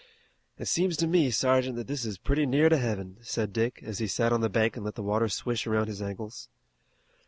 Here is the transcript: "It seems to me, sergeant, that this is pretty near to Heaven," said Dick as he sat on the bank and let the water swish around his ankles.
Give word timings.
"It 0.57 0.65
seems 0.65 0.97
to 0.97 1.05
me, 1.05 1.29
sergeant, 1.29 1.75
that 1.75 1.85
this 1.85 2.05
is 2.05 2.17
pretty 2.17 2.47
near 2.47 2.69
to 2.69 2.77
Heaven," 2.77 3.17
said 3.21 3.53
Dick 3.53 3.83
as 3.83 3.99
he 3.99 4.07
sat 4.07 4.33
on 4.33 4.41
the 4.41 4.49
bank 4.49 4.75
and 4.75 4.83
let 4.83 4.95
the 4.95 5.03
water 5.03 5.29
swish 5.29 5.67
around 5.67 5.85
his 5.89 6.01
ankles. 6.01 6.49